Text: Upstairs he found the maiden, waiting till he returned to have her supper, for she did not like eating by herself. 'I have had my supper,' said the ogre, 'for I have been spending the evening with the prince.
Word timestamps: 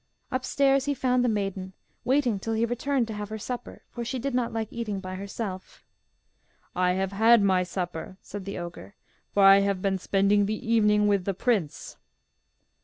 Upstairs 0.31 0.85
he 0.85 0.95
found 0.95 1.23
the 1.23 1.29
maiden, 1.29 1.73
waiting 2.03 2.39
till 2.39 2.53
he 2.55 2.65
returned 2.65 3.05
to 3.07 3.13
have 3.13 3.29
her 3.29 3.37
supper, 3.37 3.83
for 3.91 4.03
she 4.03 4.17
did 4.17 4.33
not 4.33 4.51
like 4.51 4.73
eating 4.73 4.99
by 4.99 5.13
herself. 5.13 5.83
'I 6.75 6.93
have 6.93 7.11
had 7.11 7.43
my 7.43 7.61
supper,' 7.61 8.17
said 8.19 8.45
the 8.45 8.57
ogre, 8.57 8.95
'for 9.31 9.43
I 9.43 9.59
have 9.59 9.79
been 9.79 9.99
spending 9.99 10.47
the 10.47 10.67
evening 10.67 11.07
with 11.07 11.25
the 11.25 11.35
prince. 11.35 11.97